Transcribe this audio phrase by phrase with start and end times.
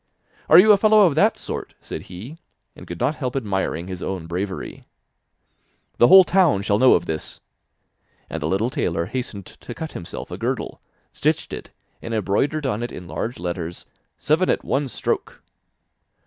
[0.49, 2.39] 'Are you a fellow of that sort?' said he,
[2.75, 4.87] and could not help admiring his own bravery.
[5.99, 7.39] 'The whole town shall know of this!'
[8.27, 11.69] And the little tailor hastened to cut himself a girdle, stitched it,
[12.01, 13.85] and embroidered on it in large letters:
[14.17, 15.43] 'Seven at one stroke!